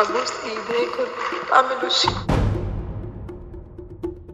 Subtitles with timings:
[0.00, 0.32] ابوس
[1.52, 2.10] اعملوا شيء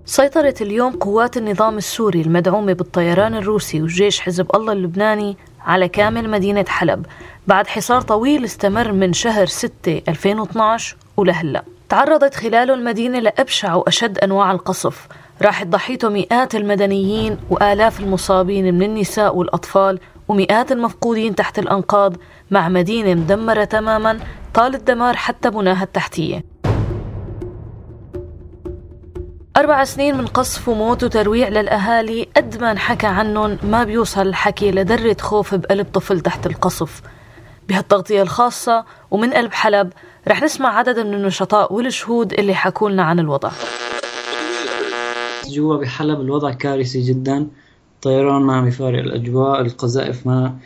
[0.04, 6.64] سيطرت اليوم قوات النظام السوري المدعومة بالطيران الروسي وجيش حزب الله اللبناني على كامل مدينة
[6.68, 7.06] حلب.
[7.46, 11.62] بعد حصار طويل استمر من شهر 6 2012 ولهلأ.
[11.88, 15.08] تعرضت خلاله المدينة لأبشع وأشد أنواع القصف.
[15.42, 22.16] راحت ضحيته مئات المدنيين وآلاف المصابين من النساء والأطفال ومئات المفقودين تحت الأنقاض
[22.50, 24.18] مع مدينة مدمرة تماما
[24.54, 26.44] طال الدمار حتى بناها التحتية.
[29.56, 35.16] أربع سنين من قصف وموت وترويع للأهالي قد ما انحكى عنهم ما بيوصل الحكي لذرة
[35.20, 37.02] خوف بقلب طفل تحت القصف.
[37.68, 39.92] بهالتغطية الخاصة ومن قلب حلب
[40.28, 43.50] رح نسمع عدد من النشطاء والشهود اللي حكوا لنا عن الوضع.
[45.48, 47.46] جوا بحلب الوضع كارثي جدا.
[47.96, 50.58] الطيران ما عم يفارق الأجواء القذائف ما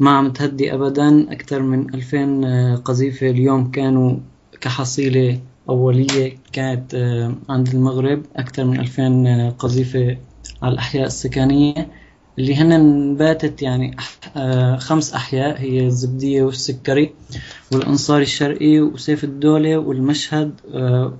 [0.00, 1.32] ما عم تهدي أبدا.
[1.32, 4.16] أكثر من 2000 قذيفة اليوم كانوا
[4.60, 8.22] كحصيلة أولية كانت آه، عند المغرب.
[8.36, 10.18] أكثر من 2000 قذيفة
[10.62, 11.88] على الأحياء السكنية
[12.38, 13.96] اللي هن باتت يعني
[14.36, 17.14] آه، خمس أحياء هي الزبدية والسكري
[17.72, 21.18] والأنصاري الشرقي وسيف الدولة والمشهد آه،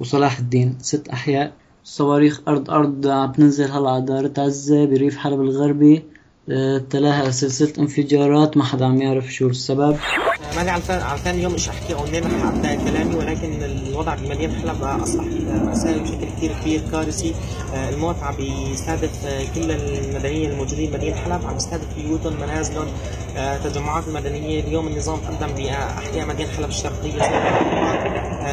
[0.00, 0.78] وصلاح الدين.
[0.80, 1.52] ست أحياء.
[1.88, 6.02] صواريخ أرض أرض عم تنزل هلا على دار عزة بريف حلب الغربي.
[6.48, 9.96] آه، تلاها سلسلة انفجارات ما حدا عم يعرف شو السبب.
[10.56, 15.24] ماني على ثاني يوم مش احكي أو اني ابدا كلامي ولكن الوضع بمدينه حلب أصبح
[15.64, 17.34] مأساوي بشكل كثير كبير كارثي
[17.74, 19.10] آه، الموت عم بيستهدف
[19.54, 22.86] كل المدنيين الموجودين بمدينه حلب عم يستهدف بيوتهم منازلهم
[23.36, 24.60] آه، تجمعات المدنية.
[24.60, 27.22] اليوم النظام قدم باحياء مدينة حلب الشرقية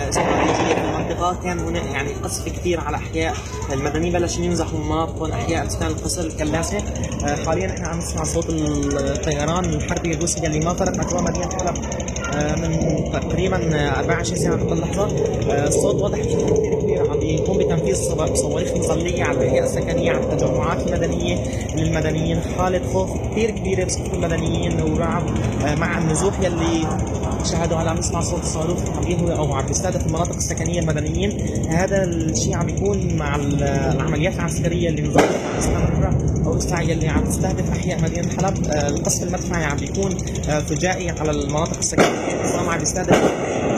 [0.10, 3.36] استراتيجيه في المنطقة كان هناك يعني قصف كثير على أحياء
[3.74, 6.78] المدنيين بلشوا ينزحوا مناطق أحياء سكان القصر الكلاسه
[7.46, 11.75] حاليا إحنا عم نسمع صوت الطيران الحربي الروسي اللي ما فرق اجواء مدينة حلب آه،
[12.36, 13.58] من تقريبا
[14.00, 15.04] 24 ساعة قبل اللحظه
[15.52, 17.12] آه، الصوت واضح بشكل كبير.
[17.12, 17.96] عم يقوم بتنفيذ
[18.34, 21.38] صواريخ مظلية على البنيه السكنية على التجمعات المدنية
[21.76, 25.24] للمدنيين حالة خوف كثير كبيرة بصف المدنيين ورعب
[25.66, 26.88] آه، مع النزوح يلي
[27.46, 31.32] شاهدوا عم نسمع صوت الصاروخ يهوي أو عم بيستهدف المناطق السكنية المدنيين.
[31.70, 37.72] هذا الشيء عم يكون مع العمليات العسكرية اللي عم تستمر أو اسرائيل اللي عم تستهدف
[37.72, 40.18] أحياء مدينة حلب القصف المدفعي عم بيكون
[40.70, 42.06] فجائي على المناطق السكنية.
[42.44, 43.22] النظام عم يستهدف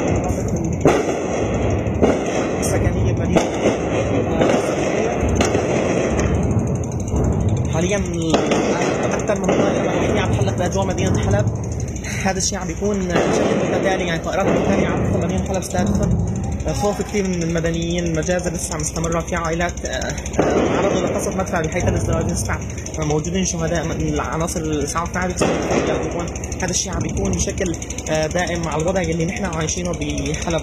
[0.08, 0.38] المناطق
[2.60, 3.16] السكنية
[7.74, 7.98] حاليا
[9.14, 11.46] أكثر من طائره عم تحلق بأجواء مدينة حلب
[12.28, 16.28] هذا الشيء عم بيكون بشكل متتالي يعني طائرات متتاليه عم تدخل مدينه حلب استهدفها
[16.74, 22.32] خوف كثير من المدنيين المجازر لسه مستمره في عائلات آه، تعرضوا لقصف مدفع بحيث الازدواج
[22.32, 22.60] لسه
[23.00, 25.26] موجودين شهداء من العناصر الاسعاف ما
[26.62, 27.76] هذا الشيء عم بيكون بشكل
[28.10, 30.62] آه، دائم مع الوضع اللي نحن عايشينه بحلب.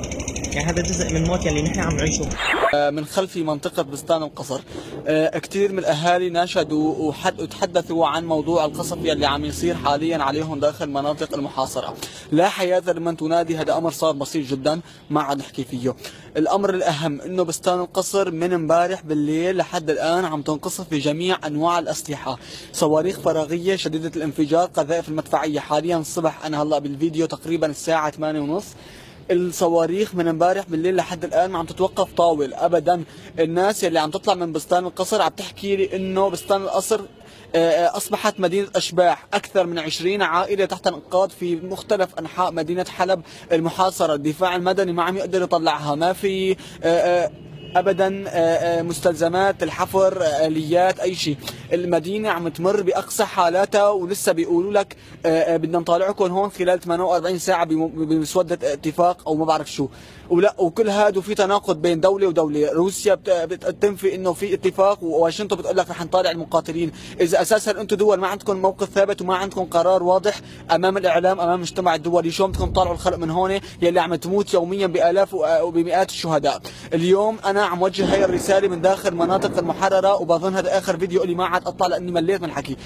[0.53, 2.29] يعني هذا جزء من الموت اللي نحن عم نعيشه.
[2.75, 4.61] آه، من خلفي منطقة بستان القصر.
[5.39, 11.35] كثير من الأهالي ناشدوا وتحدثوا عن موضوع القصف يلي عم يصير حاليا عليهم داخل مناطق
[11.35, 11.95] المحاصرة.
[12.33, 13.57] لا حياة لمن تنادي.
[13.57, 15.97] هذا أمر صار بسيط جدا ما عاد نحكي فيه.
[16.37, 22.39] الأمر الأهم إنه بستان القصر من امبارح بالليل لحد الآن عم تنقصف بجميع أنواع الأسلحة.
[22.73, 25.61] صواريخ فراغية شديدة الانفجار قذائف المدفعية.
[25.61, 28.67] حاليا الصبح أنا هلأ بالفيديو تقريبا الساعة 8 ونص.
[29.31, 33.05] الصواريخ من امبارح بالليل لحد الآن ما عم تتوقف طاول ابدا
[33.39, 37.01] الناس اللي عم تطلع من بستان القصر عم تحكي لي إنه بستان القصر
[37.55, 39.27] آه، آه، أصبحت مدينة أشباح.
[39.35, 44.15] أكثر من 20 عائلة تحت الإنقاذ في مختلف أنحاء مدينة حلب المحاصرة.
[44.15, 45.95] الدفاع المدني ما عم يقدر يطلعها.
[45.95, 47.31] ما في آه،
[47.77, 48.25] ابدا
[48.83, 51.37] مستلزمات الحفر آليات أي شيء.
[51.73, 58.73] المدينة عم تمر بأقصى حالاتها ولسه بيقولوا لك بدنا نطالعكم هون خلال 48 ساعة بمسودة
[58.73, 59.89] اتفاق أو ما بعرف شو.
[60.31, 62.73] ولا وكل هذا وفي تناقض بين دولة ودولة.
[62.73, 66.93] روسيا بتنفي إنه في اتفاق وواشنطن بتقول لك رح نطالع المقاتلين.
[67.21, 71.55] إذا أساسا أنتم دول ما عندكم موقف ثابت وما عندكم قرار واضح أمام الإعلام أمام
[71.55, 76.61] المجتمع الدولي شو بدكم تطالعوا الخلق من هون يلي عم تموت يوميا بآلاف وبمئات الشهداء.
[76.95, 81.35] اليوم أنا عم وجه هاي الرسالة من داخل مناطق المحررة وبظن هذا آخر فيديو اللي
[81.35, 82.77] ما عاد أطلع لأني مليت من الحكي.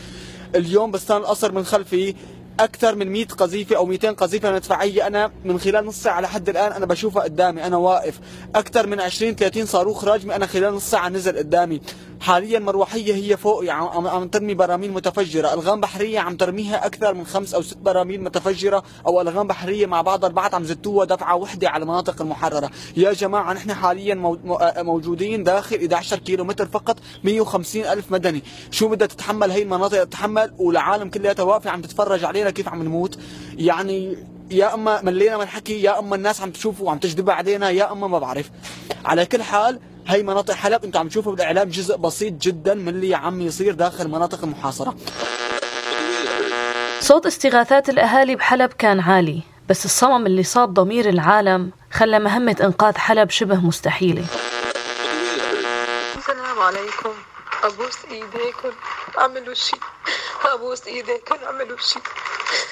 [0.54, 2.14] اليوم بستان القصر من خلفي
[2.60, 6.72] أكثر من 100 قذيفة أو 200 قذيفة مدفعيه أنا من خلال نص ساعة لحد الآن
[6.72, 8.20] أنا بشوفها قدامي أنا واقف.
[8.54, 11.80] أكثر من 20 30 صاروخ راجمي أنا خلال نص ساعة نزل قدامي.
[12.20, 15.54] حاليا مروحية هي فوق يعني عم ترمي براميل متفجرة.
[15.54, 20.02] ألغام بحرية عم ترميها أكثر من خمس أو ست براميل متفجرة أو ألغام بحرية مع
[20.02, 22.70] بعض البعض عم زتوها دفعة وحدة على المناطق المحررة.
[22.96, 24.14] يا جماعة نحن حاليا
[24.82, 28.42] موجودين داخل 11 كيلو متر فقط 150 ألف مدني.
[28.70, 33.18] شو بدها تتحمل هي المناطق؟ تتحمل والعالم كلها واقفه عم تتفرج علينا كيف عم نموت.
[33.54, 34.16] يعني
[34.50, 38.06] يا أما ملينا من الحكي يا أما الناس عم تشوفه وعم تجذبها علينا يا أما
[38.06, 38.50] ما بعرف.
[39.04, 43.14] على كل حال هي مناطق حلب أنتم عم تشوفوا بالإعلام جزء بسيط جدا من اللي
[43.14, 44.96] عم يصير داخل المناطق المحاصرة.
[47.00, 52.96] صوت استغاثات الأهالي بحلب كان عالي بس الصمم اللي صاب ضمير العالم خلى مهمة إنقاذ
[52.96, 54.24] حلب شبه مستحيلة.
[56.16, 57.12] السلام عليكم.
[57.64, 58.72] أبوس إيديكم
[59.18, 59.80] أعملوا شيء.
[60.44, 62.02] أبوس إيديكم أعملوا شيء.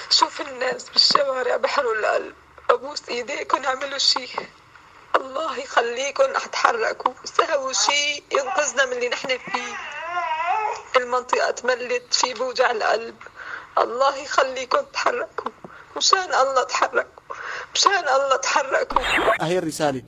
[0.09, 2.33] شوف الناس بالشوارع بحروا القلب.
[2.69, 4.29] أبوس إيديكم أعملوا شيء.
[5.17, 9.73] الله يخليكم أتحركوا سووا شيء ينقذنا من اللي نحن فيه.
[10.97, 13.15] المنطقة تملت في بوجع القلب.
[13.77, 15.51] الله يخليكم تحركوا
[15.97, 17.23] مشان الله تحركوا.
[17.75, 19.01] مشان الله تحركوا.
[19.41, 20.03] هي الرسالة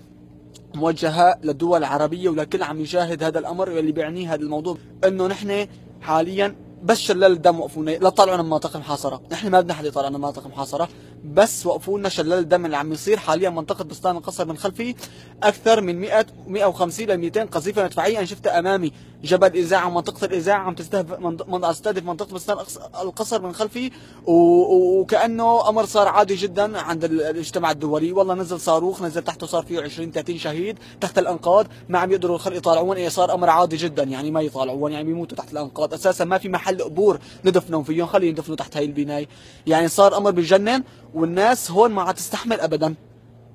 [0.73, 5.67] موجهة للدول العربية ولكل عم يشاهد هذا الأمر واللي بيعنيه هذا الموضوع إنه نحن
[6.01, 7.91] حاليا بس شلال الدم وقفونا.
[7.91, 9.21] لا طلعونا من مناطق محاصرة.
[9.31, 10.89] نحن ما بدنا حد يطلعنا من مناطق محاصرة.
[11.23, 13.17] بس وقفوا لنا شلال الدم اللي عم يصير.
[13.17, 14.95] حاليا منطقة بستان القصر من خلفي
[15.43, 18.91] أكثر من 100 150 ل 200 قذيفة مدفعية أنا شفتها أمامي.
[19.23, 22.57] جبل إذاعة ومنطقة الإذاعة عم تستهدف منطقة تستهدف منطقة بستان
[23.01, 23.91] القصر من خلفي
[24.25, 28.11] وكأنه أمر صار عادي جدا عند المجتمع الدولي.
[28.11, 32.35] والله نزل صاروخ نزل تحته صار فيه 20 30 شهيد تحت الأنقاض ما عم يقدروا
[32.35, 32.97] الخلق يطالعون.
[32.97, 35.93] إيه صار أمر عادي جدا يعني ما يطالعون يعني بيموتوا تحت الأنقاض.
[35.93, 39.27] أساسا ما في محل قبور ندفنهم فيهم خليهم يندفنوا تحت هاي البناية.
[39.67, 40.83] يعني صار أمر بجنن
[41.13, 42.95] والناس هون ما عاد تستحمل ابدا.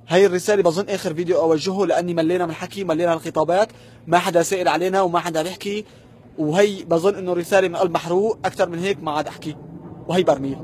[0.07, 3.67] هاي الرسالة بظن آخر فيديو أوجهه لأني ملينا من الحكي ملينا الخطابات
[4.07, 5.85] ما حدا سائل علينا وما حدا بيحكي.
[6.37, 9.55] وهي بظن إنه رسالة من قلب محروق أكثر من هيك ما عاد أحكي.
[10.07, 10.57] وهي برميل.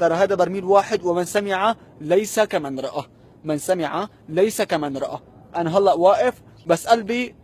[0.00, 3.04] ترى هذا برميل واحد ومن سمع ليس كمن رأى.
[3.44, 5.18] من سمع ليس كمن رأى.
[5.56, 7.34] أنا هلأ واقف بس قلبي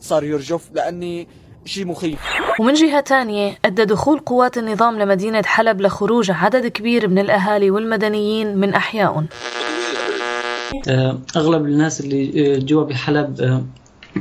[0.00, 1.28] صار يرجف لأني
[1.64, 2.18] شيء مخيف.
[2.60, 8.56] ومن جهة تانية أدى دخول قوات النظام لمدينة حلب لخروج عدد كبير من الأهالي والمدنيين
[8.56, 9.26] من أحيائهم
[10.88, 13.62] آه، أغلب الناس اللي آه، جوا بحلب آه،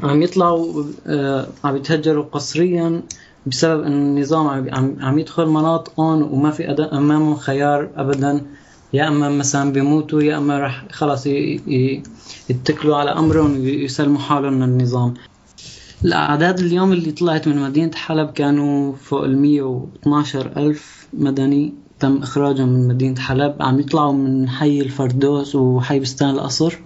[0.04, 0.84] عم يطلعوا
[1.64, 3.02] عم يتهجروا قسريا
[3.46, 4.48] بسبب إن النظام
[5.02, 8.46] عم يدخل مناطقهم وما في أمامهم خيار ابدا.
[8.94, 11.28] يا أما مثلا بيموتوا يا أما راح خلص
[12.50, 15.14] يتكلوا على أمرهم ويسلموا حالهم للنظام.
[16.06, 22.70] الأعداد اليوم اللي طلعت من مدينة حلب كانوا فوق ال 112 ألف مدني تم إخراجهم
[22.70, 23.56] من مدينة حلب.
[23.60, 26.80] عم يطلعوا من حي الفردوس وحي بستان القصر.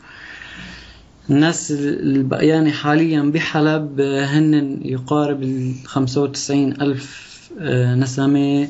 [1.30, 8.68] الناس البقيانة حاليا بحلب هن يقارب ال 95 ألف آه، نسمة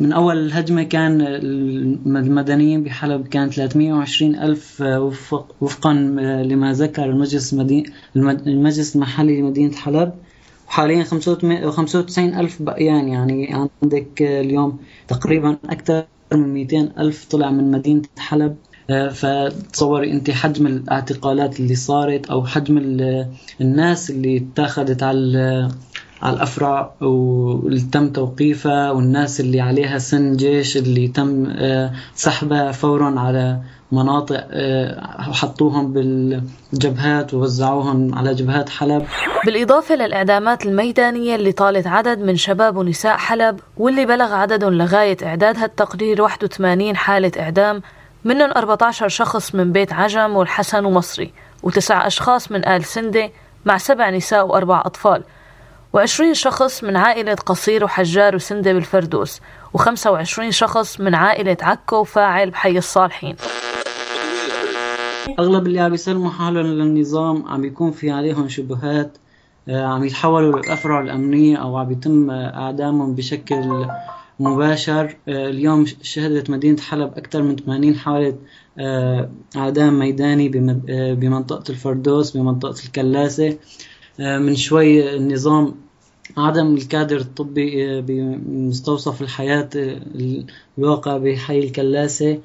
[0.00, 1.20] من أول الهجمة كان
[2.16, 5.92] المدنيين بحلب كان 320 ألف وفق وفقا
[6.42, 7.54] لما ذكر المجلس
[8.16, 10.12] المجلس المحلي لمدينة حلب.
[10.68, 18.02] وحاليا 95 ألف بقيان يعني عندك اليوم تقريبا أكثر من 200 ألف طلع من مدينة
[18.18, 18.56] حلب.
[19.12, 22.78] فتصوري أنت حجم الاعتقالات اللي صارت أو حجم
[23.60, 25.68] الناس اللي اتاخذت على
[26.22, 33.20] على الأفرع واللي تم توقيفها والناس اللي عليها سن جيش اللي تم آه، سحبها فورا
[33.20, 33.60] على
[33.92, 39.06] مناطق آه، وحطوهم بالجبهات ووزعوهم على جبهات حلب.
[39.46, 45.58] بالإضافة للإعدامات الميدانية اللي طالت عدد من شباب ونساء حلب واللي بلغ عددهم لغاية إعداد
[45.58, 47.82] هالتقرير 81 حالة إعدام
[48.24, 53.30] منهم 14 شخص من بيت عجم والحسن ومصري وتسع أشخاص من آل سندة
[53.64, 55.22] مع سبع نساء وأربع أطفال.
[55.92, 59.40] وعشرين شخص من عائلة قصير وحجار وسندة بالفردوس
[59.74, 63.36] وخمسة وعشرين شخص من عائلة عكو وفاعل بحي الصالحين.
[65.38, 69.18] أغلب اللي عم يسلموا حالهم للنظام عم يكون في عليهم شبهات
[69.68, 73.86] آه، عم يتحولوا للأفرع الأمنية أو عم يتم إعدامهم بشكل
[74.40, 75.16] مباشر.
[75.28, 78.38] آه، اليوم شهدت مدينة حلب أكثر من 80 حالة
[78.78, 80.48] آه، إعدام ميداني
[81.14, 83.48] بمنطقة الفردوس بمنطقة الكلاسة.
[83.48, 83.56] آه،
[84.18, 85.74] من شوي النظام
[86.36, 90.00] عدم الكادر الطبي آه، بمستوصف الحياة آه،
[90.78, 92.38] الواقع بحي الكلاسة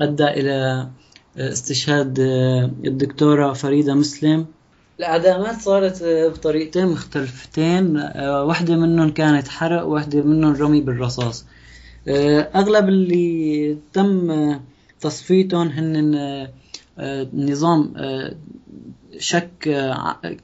[0.00, 0.88] أدى إلى
[1.36, 2.18] استشهاد
[2.86, 4.46] الدكتورة فريدة مسلم.
[4.98, 7.96] الإعدامات صارت بطريقتين مختلفتين.
[8.16, 11.44] واحدة منهم كانت حرق واحدة منهم رمي بالرصاص.
[12.08, 14.60] أغلب اللي تم
[15.00, 16.48] تصفيتهم هن
[16.98, 17.94] النظام
[19.18, 19.58] شك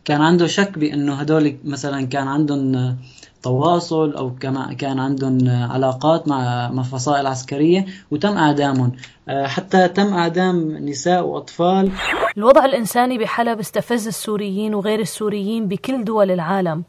[0.04, 2.96] كان عنده شك بأنه هدول مثلا كان عندهم
[3.42, 8.92] تواصل كما كان عندهم علاقات مع مع فصائل عسكرية وتم إعدامهم.
[9.28, 11.90] آه، حتى تم إعدام نساء وأطفال.
[12.36, 16.84] الوضع الإنساني بحلب استفز السوريين وغير السوريين بكل دول العالم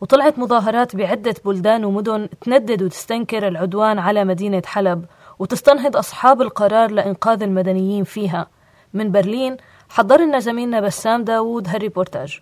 [0.00, 5.04] وطلعت مظاهرات بعدة بلدان ومدن تندد وتستنكر العدوان على مدينة حلب
[5.38, 8.46] وتستنهض أصحاب القرار لإنقاذ المدنيين فيها.
[8.94, 9.56] من برلين
[9.90, 12.40] حضر لنا زميلنا بسام داوود هالريبورتاج.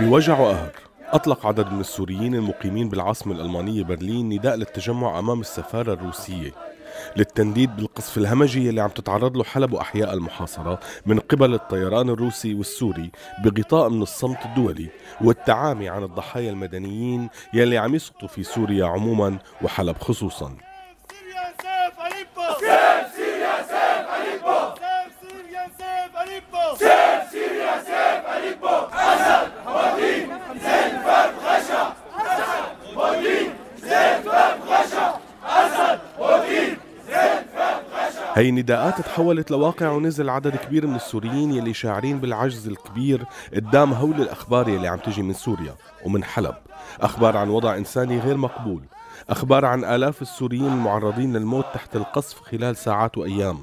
[0.00, 6.50] بوجع وقهر أطلق عدد من السوريين المقيمين بالعاصمة الألمانية برلين نداء للتجمع أمام السفارة الروسية
[7.16, 13.10] للتنديد بالقصف الهمجي اللي عم تتعرض له حلب وأحياء المحاصرة من قبل الطيران الروسي والسوري
[13.44, 14.88] بغطاء من الصمت الدولي
[15.20, 20.56] والتعامي عن الضحايا المدنيين يلي عم يسقطوا في سوريا عموما وحلب خصوصا.
[38.34, 44.20] هي نداءات تحولت لواقع ونزل عدد كبير من السوريين يلي شاعرين بالعجز الكبير قدام هول
[44.20, 46.54] الأخبار يلي عم تجي من سوريا ومن حلب.
[47.00, 48.82] أخبار عن وضع إنساني غير مقبول.
[49.30, 53.58] أخبار عن آلاف السوريين المعرضين للموت تحت القصف خلال ساعات وأيام.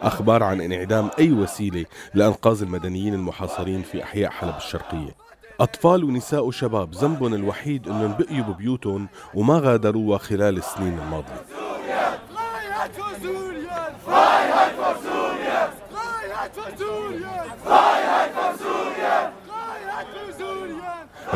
[0.00, 1.84] أخبار عن انعدام أي وسيلة
[2.14, 5.14] لإنقاذ المدنيين المحاصرين في أحياء حلب الشرقية.
[5.60, 11.67] أطفال ونساء وشباب ذنبهم الوحيد أنهم بقيوا ببيوتهم وما غادروها خلال السنين الماضية.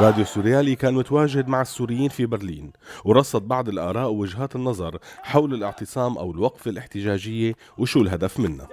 [0.03, 2.73] راديو سوريالي كان متواجد مع السوريين في برلين
[3.05, 8.69] ورصد بعض الآراء ووجهات النظر حول الاعتصام أو الوقفة الاحتجاجية وشو الهدف منها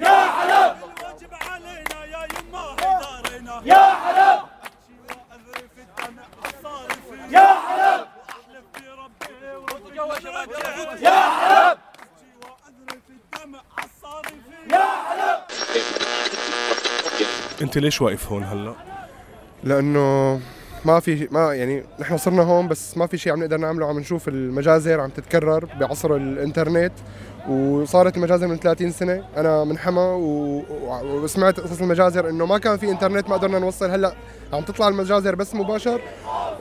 [0.00, 0.76] يا حلب
[3.66, 4.44] يا حلب
[7.30, 7.54] يا
[11.30, 11.78] حلب
[14.70, 15.38] يا حلب!
[17.62, 18.74] انت ليش واقف هون هلا؟
[19.64, 20.40] لأنه
[20.84, 23.98] ما في ما يعني نحن صرنا هون بس ما في شيء عم نقدر نعمله عم
[23.98, 26.92] نشوف المجازر عم تتكرر بعصر الإنترنت
[27.48, 29.24] وصارت المجازر من 30 سنة.
[29.36, 30.62] أنا من حما و...
[31.04, 33.90] وسمعت قصص المجازر إنه ما كان في إنترنت ما قدرنا نوصل.
[33.90, 34.12] هلأ
[34.52, 36.00] عم تطلع المجازر بس مباشر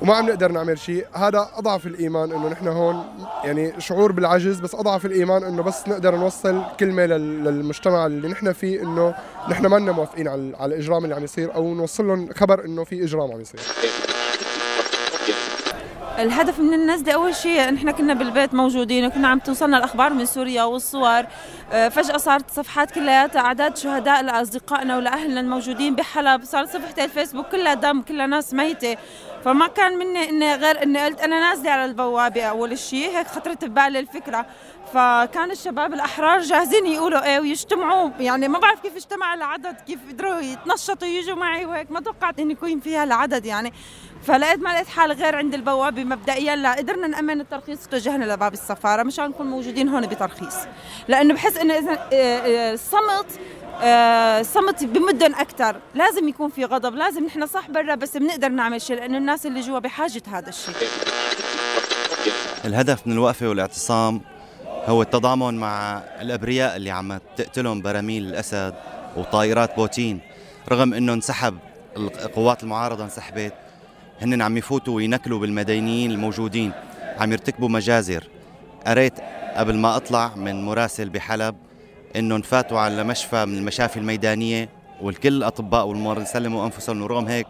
[0.02, 1.06] وما عم نقدر نعمل شيء.
[1.14, 3.04] هذا أضعف الإيمان إنه نحن هون
[3.44, 8.82] يعني شعور بالعجز بس أضعف الإيمان إنه بس نقدر نوصل كلمة للمجتمع اللي نحن فيه
[8.82, 9.16] إنه
[9.50, 13.32] نحن ما موافقين على الإجرام اللي عم يصير أو نوصل لهم خبر إنه في إجرام
[13.32, 13.60] عم يصير.
[16.20, 20.26] الهدف من الناس دي أول شيء نحن كنا بالبيت موجودين وكنا عم توصلنا الأخبار من
[20.26, 21.24] سوريا والصور.
[21.72, 26.44] آه، فجأة صارت صفحات كلياتها أعداد شهداء لأصدقائنا ولأهلنا الموجودين بحلب.
[26.44, 28.98] صارت صفحه الفيسبوك كلها دم كلها ناس ميتة.
[29.48, 33.66] فما كان مني إني غير إني قلت أنا نازلة على البوابة أول شيء هيك خطرت
[33.66, 34.46] ببالي الفكرة.
[34.94, 38.10] فكان الشباب الأحرار جاهزين يقولوا إيه ويجتمعوا.
[38.20, 41.92] يعني ما بعرف كيف اجتمع العدد كيف قدروا يتنشطوا يجوا معي وهيك.
[41.92, 43.74] ما توقعت اني يكون فيها العدد يعني.
[44.24, 46.56] فلقيت ما لقيت حالي غير عند البوابة مبدئيا.
[46.56, 49.04] لا قدرنا نأمن الترخيص وتوجهنا لباب السفارة.
[49.04, 50.56] مشان نكون موجودين هون بترخيص.
[51.08, 52.00] لأنه بحس إنه إذا
[52.74, 53.40] الصمت
[53.82, 58.96] الصمت بمدن أكثر لازم يكون في غضب لازم نحن صح برا بس بنقدر نعمل شيء
[58.96, 60.76] لأنه الناس اللي جوا بحاجة هذا الشيء.
[62.66, 64.22] الهدف من الوقفة والاعتصام
[64.68, 68.74] هو التضامن مع الأبرياء اللي عم تقتلهم براميل الأسد
[69.16, 70.20] وطائرات بوتين.
[70.70, 71.58] رغم إنه انسحب
[71.98, 73.54] القوات المعارضة انسحبت
[74.22, 76.72] هن عم يفوتوا وينكلوا بالمدنيين الموجودين.
[77.18, 78.28] عم يرتكبوا مجازر.
[78.88, 79.14] قريت
[79.56, 81.56] قبل ما أطلع من مراسل بحلب
[82.18, 84.70] إنه انفاتوا على مشفى من المشافي الميدانية
[85.02, 87.48] والكل الاطباء والممرضين سلموا أنفسهم ورغم هيك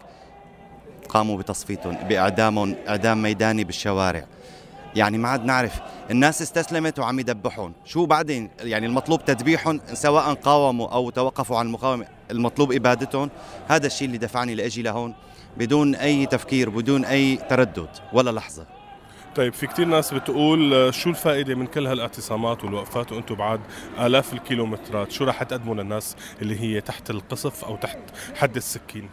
[1.08, 4.24] قاموا بتصفيتهم بإعدامهم إعدام ميداني بالشوارع.
[4.96, 7.72] يعني ما عاد نعرف الناس استسلمت وعم يدبحون.
[7.84, 13.30] شو بعدين؟ يعني المطلوب تدبيحهم سواء قاوموا أو توقفوا عن المقاومة المطلوب إبادتهم.
[13.68, 15.14] هذا الشيء اللي دفعني لأجي لهون
[15.56, 18.77] بدون أي تفكير بدون أي تردد ولا لحظة.
[19.38, 23.60] طيب في كتير ناس بتقول آه، شو الفائدة من كل هالاعتصامات والوقفات وأنتم بعد
[24.00, 27.98] آلاف الكيلومترات؟ شو راح تقدموا للناس اللي هي تحت القصف أو تحت
[28.34, 29.08] حد السكين؟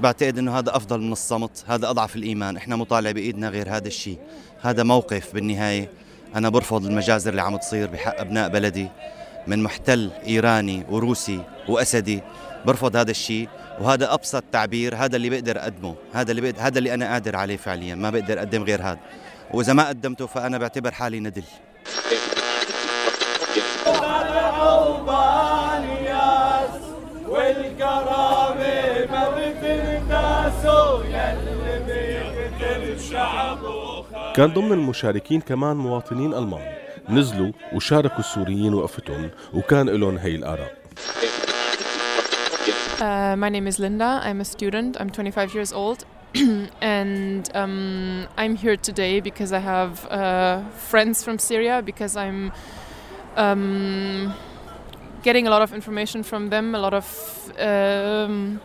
[0.00, 2.56] بعتقد إنه هذا أفضل من الصمت هذا أضعف الإيمان.
[2.56, 4.18] إحنا مطالع بإيدنا غير هذا الشيء.
[4.62, 5.90] هذا موقف بالنهاية.
[6.34, 8.88] أنا برفض المجازر اللي عم تصير بحق أبناء بلدي.
[9.46, 12.20] من محتل إيراني وروسي وأسدي
[12.66, 13.48] برفض هذا الشيء.
[13.80, 17.56] وهذا أبسط تعبير هذا اللي بقدر أقدمه هذا اللي بقدر هذا اللي أنا قادر عليه
[17.56, 18.98] فعليا ما بقدر أقدم غير هذا.
[19.54, 21.44] وإذا ما قدمته فأنا بعتبر حالي ندل
[34.34, 36.74] كان ضمن المشاركين كمان مواطنين ألمان.
[37.08, 40.72] نزلوا وشاركوا السوريين وقفتهم وكان لهم هي الآراء.
[43.04, 44.18] Uh, my name is Linda.
[44.24, 44.96] I'm a student.
[44.98, 46.06] I'm 25 years old.
[46.80, 52.50] and um, I'm here today because I have uh, friends from Syria, because I'm
[53.36, 54.32] um,
[55.22, 58.58] getting a lot of information from them, a lot of um,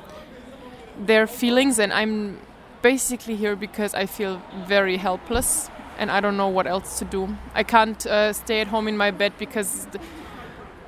[0.98, 2.40] their feelings, and I'm
[2.82, 7.36] basically here because I feel very helpless and I don't know what else to do.
[7.54, 9.86] I can't uh, stay at home in my bed because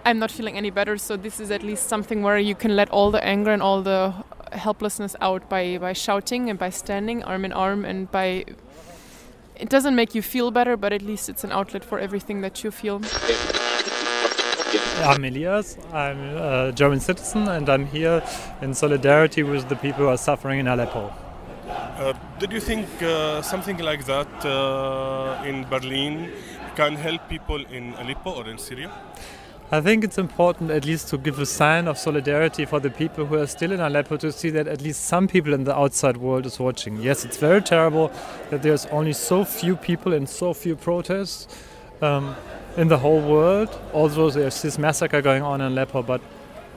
[0.03, 0.97] I'm not feeling any better.
[0.97, 3.81] So this is at least something where you can let all the anger and all
[3.81, 4.13] the
[4.51, 8.45] helplessness out by by shouting and by standing arm in arm and by.
[9.55, 12.63] It doesn't make you feel better, but at least it's an outlet for everything that
[12.63, 12.99] you feel.
[15.03, 15.77] I'm Elias.
[15.93, 18.23] I'm a German citizen, and I'm here
[18.61, 21.13] in solidarity with the people who are suffering in Aleppo.
[21.67, 26.31] Uh, did you think uh, something like that uh, in Berlin
[26.75, 28.89] can help people in Aleppo or in Syria?
[29.73, 33.25] I think it's important at least to give a sign of solidarity for the people
[33.25, 36.17] who are still in Aleppo to see that at least some people in the outside
[36.17, 36.97] world is watching.
[36.97, 38.11] Yes, it's very terrible
[38.49, 41.47] that there's only so few people and so few protests
[42.01, 42.35] um,
[42.75, 43.69] in the whole world.
[43.93, 46.19] Although there's this massacre going on in Aleppo, but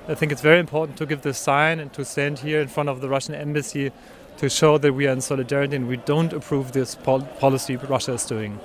[0.06, 2.88] I think it's very important to give this sign and to stand here in front
[2.88, 3.90] of the Russian embassy
[4.36, 8.12] to show that we are in solidarity and we don't approve this pol policy Russia
[8.12, 8.60] is doing.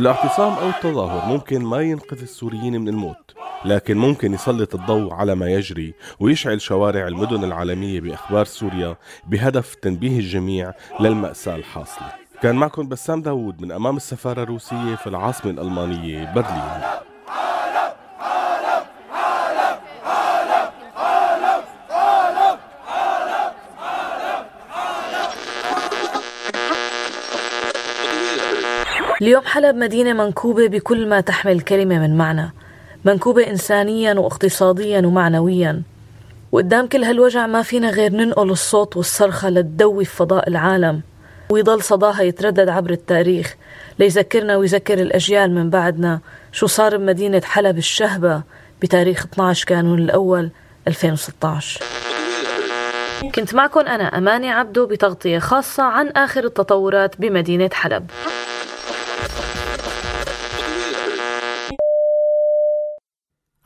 [0.00, 3.34] الاعتصام أو التظاهر ممكن ما ينقذ السوريين من الموت
[3.64, 10.18] لكن ممكن يسلط الضوء على ما يجري ويشعل شوارع المدن العالمية بأخبار سوريا بهدف تنبيه
[10.18, 12.12] الجميع للمأساة الحاصلة.
[12.42, 17.09] كان معكم بسام داوود من أمام السفارة الروسية في العاصمة الألمانية برلين.
[29.20, 32.52] اليوم حلب مدينة منكوبة بكل ما تحمل الكلمة من معنى.
[33.04, 35.82] منكوبة إنسانيا واقتصاديا ومعنويا.
[36.52, 41.00] وقدام كل هالوجع ما فينا غير ننقل الصوت والصرخة لتدوي في فضاء العالم.
[41.50, 43.56] ويضل صداها يتردد عبر التاريخ.
[43.98, 46.20] ليذكرنا ويذكر الأجيال من بعدنا
[46.52, 48.42] شو صار بمدينة حلب الشهبة
[48.82, 50.50] بتاريخ 12 كانون الأول
[50.88, 51.80] 2016
[53.34, 58.10] كنت معكم أنا أماني عبدو بتغطية خاصة عن آخر التطورات بمدينة حلب.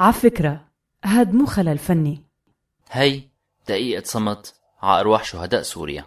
[0.05, 0.65] عفكرة
[1.05, 2.25] هاد مو خلل فني.
[2.91, 3.23] هي
[3.69, 6.05] دقيقة صمت على أرواح شهداء سوريا.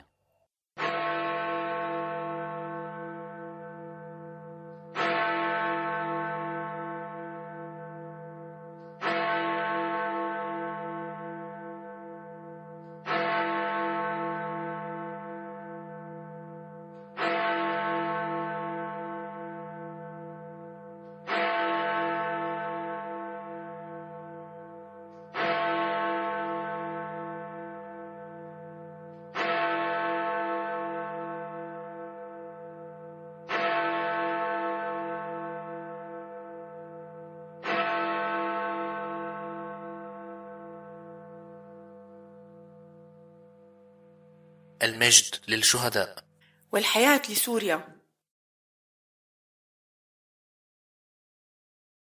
[44.83, 46.15] المجد للشهداء.
[46.71, 47.96] والحياة لسوريا.